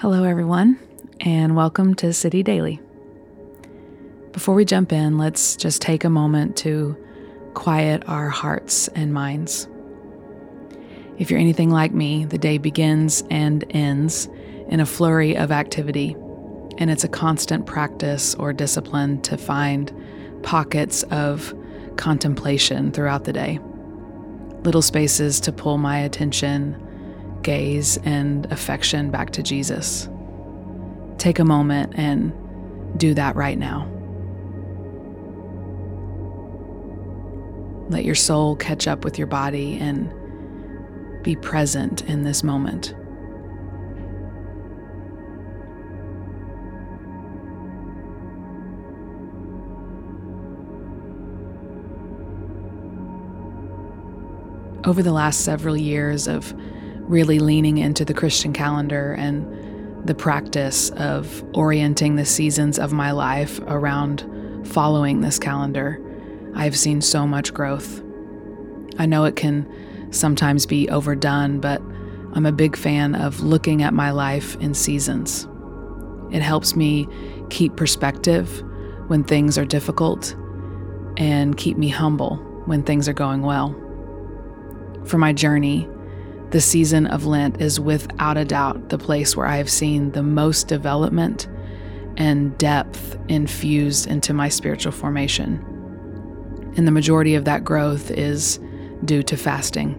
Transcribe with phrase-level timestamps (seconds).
[0.00, 0.78] Hello, everyone,
[1.20, 2.80] and welcome to City Daily.
[4.32, 6.96] Before we jump in, let's just take a moment to
[7.52, 9.68] quiet our hearts and minds.
[11.18, 14.26] If you're anything like me, the day begins and ends
[14.68, 16.16] in a flurry of activity,
[16.78, 19.92] and it's a constant practice or discipline to find
[20.42, 21.52] pockets of
[21.96, 23.58] contemplation throughout the day.
[24.62, 26.86] Little spaces to pull my attention
[27.42, 30.08] gaze and affection back to Jesus.
[31.18, 32.32] Take a moment and
[32.98, 33.86] do that right now.
[37.90, 40.12] Let your soul catch up with your body and
[41.24, 42.94] be present in this moment.
[54.86, 56.54] Over the last several years of
[57.10, 63.10] really leaning into the Christian calendar and the practice of orienting the seasons of my
[63.10, 64.24] life around
[64.64, 66.00] following this calendar,
[66.54, 68.00] I've seen so much growth.
[68.98, 69.68] I know it can
[70.12, 71.82] sometimes be overdone, but
[72.32, 75.48] I'm a big fan of looking at my life in seasons.
[76.30, 77.08] It helps me
[77.50, 78.62] keep perspective
[79.08, 80.36] when things are difficult
[81.16, 83.74] and keep me humble when things are going well.
[85.04, 85.88] For my journey,
[86.50, 90.22] the season of Lent is without a doubt the place where I have seen the
[90.22, 91.48] most development
[92.16, 95.64] and depth infused into my spiritual formation.
[96.76, 98.58] And the majority of that growth is
[99.04, 99.96] due to fasting.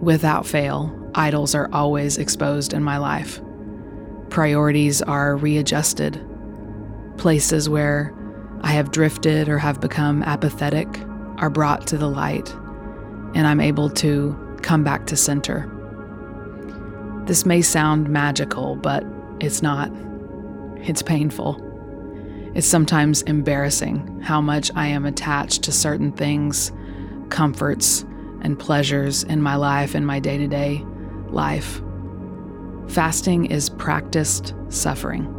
[0.00, 3.40] Without fail, idols are always exposed in my life.
[4.30, 6.20] Priorities are readjusted.
[7.18, 8.14] Places where
[8.62, 10.88] I have drifted or have become apathetic
[11.36, 12.50] are brought to the light,
[13.34, 15.68] and I'm able to come back to center.
[17.26, 19.04] This may sound magical, but
[19.40, 19.90] it's not.
[20.78, 21.60] It's painful.
[22.54, 26.72] It's sometimes embarrassing how much I am attached to certain things,
[27.30, 28.04] comforts,
[28.42, 30.84] and pleasures in my life and my day to day
[31.28, 31.80] life.
[32.88, 35.38] Fasting is practiced suffering.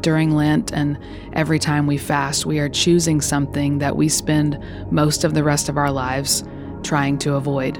[0.00, 0.98] During Lent and
[1.34, 4.58] every time we fast, we are choosing something that we spend
[4.90, 6.42] most of the rest of our lives
[6.82, 7.78] trying to avoid.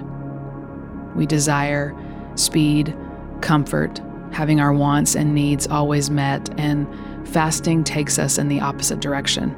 [1.19, 1.95] We desire
[2.37, 2.97] speed,
[3.41, 6.87] comfort, having our wants and needs always met, and
[7.29, 9.53] fasting takes us in the opposite direction.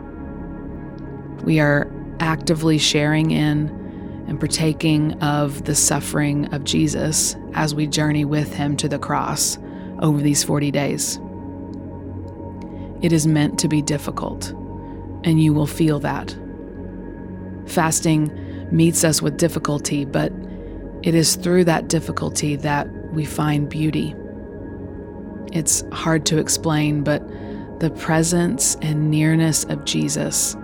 [1.45, 3.69] We are actively sharing in
[4.27, 9.59] and partaking of the suffering of Jesus as we journey with him to the cross
[10.01, 11.21] over these 40 days.
[13.03, 14.51] It is meant to be difficult,
[15.25, 16.35] and you will feel that.
[17.67, 18.31] Fasting
[18.71, 20.33] meets us with difficulty, but
[21.03, 24.15] it is through that difficulty that we find beauty.
[25.53, 27.27] It's hard to explain, but
[27.81, 30.57] the presence and nearness of Jesus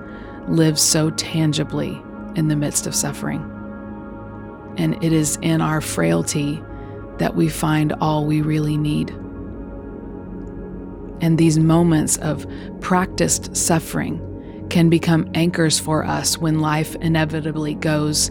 [0.49, 2.01] lives so tangibly
[2.37, 3.41] in the midst of suffering.
[4.77, 6.63] And it is in our frailty
[7.19, 9.11] that we find all we really need.
[11.23, 12.47] And these moments of
[12.81, 14.21] practiced suffering
[14.77, 18.31] can become anchors for us when life inevitably goes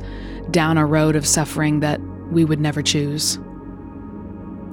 [0.51, 2.00] down a road of suffering that
[2.31, 3.39] we would never choose.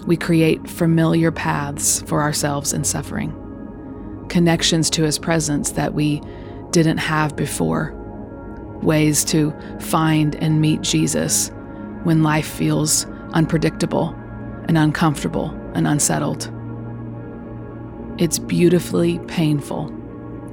[0.06, 3.32] We create familiar paths for ourselves in suffering,
[4.28, 6.20] connections to His presence that we
[6.72, 7.94] didn't have before,
[8.82, 11.50] ways to find and meet Jesus
[12.02, 14.14] when life feels unpredictable
[14.68, 16.52] and uncomfortable and unsettled.
[18.18, 20.01] It's beautifully painful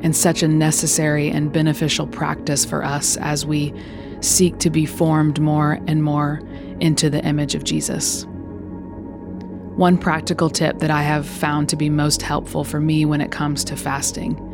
[0.01, 3.73] and such a necessary and beneficial practice for us as we
[4.21, 6.41] seek to be formed more and more
[6.79, 8.25] into the image of Jesus.
[9.75, 13.31] One practical tip that I have found to be most helpful for me when it
[13.31, 14.45] comes to fasting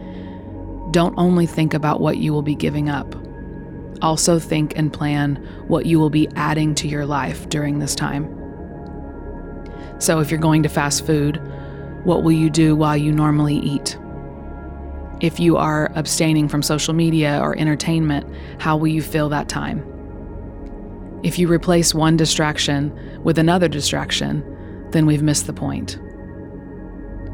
[0.92, 3.16] don't only think about what you will be giving up,
[4.02, 5.36] also think and plan
[5.68, 8.30] what you will be adding to your life during this time.
[10.00, 11.41] So, if you're going to fast food,
[12.06, 13.98] what will you do while you normally eat?
[15.22, 18.28] If you are abstaining from social media or entertainment,
[18.59, 19.84] how will you fill that time?
[21.23, 24.44] If you replace one distraction with another distraction,
[24.91, 26.00] then we've missed the point.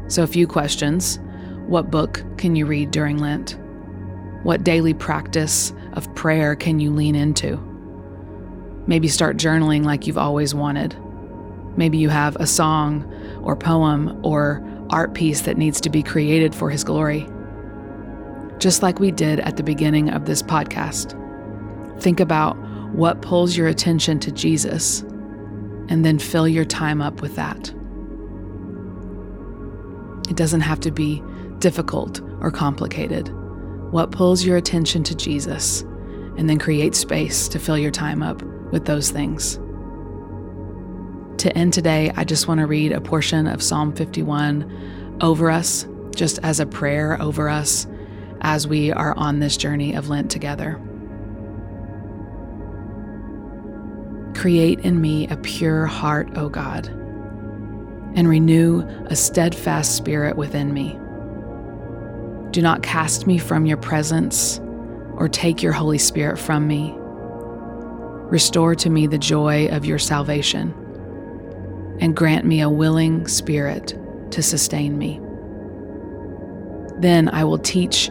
[0.06, 1.18] So, a few questions
[1.66, 3.58] What book can you read during Lent?
[4.44, 7.56] What daily practice of prayer can you lean into?
[8.86, 10.96] Maybe start journaling like you've always wanted.
[11.76, 13.12] Maybe you have a song
[13.42, 17.26] or poem or art piece that needs to be created for His glory
[18.62, 21.18] just like we did at the beginning of this podcast.
[22.00, 22.56] Think about
[22.92, 25.00] what pulls your attention to Jesus
[25.88, 27.74] and then fill your time up with that.
[30.30, 31.20] It doesn't have to be
[31.58, 33.30] difficult or complicated.
[33.90, 35.82] What pulls your attention to Jesus?
[36.38, 38.42] And then create space to fill your time up
[38.72, 39.56] with those things.
[41.42, 45.84] To end today, I just want to read a portion of Psalm 51 over us,
[46.14, 47.86] just as a prayer over us
[48.42, 50.80] as we are on this journey of Lent together.
[54.34, 56.88] Create in me a pure heart, O God,
[58.14, 60.98] and renew a steadfast spirit within me.
[62.50, 64.60] Do not cast me from your presence
[65.14, 66.94] or take your Holy Spirit from me.
[68.28, 70.74] Restore to me the joy of your salvation
[72.00, 73.96] and grant me a willing spirit
[74.32, 75.20] to sustain me.
[76.98, 78.10] Then I will teach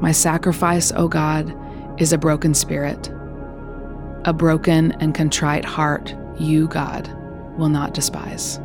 [0.00, 1.54] My sacrifice, O God,
[2.00, 3.10] is a broken spirit.
[4.24, 7.08] A broken and contrite heart, you, God,
[7.58, 8.58] will not despise.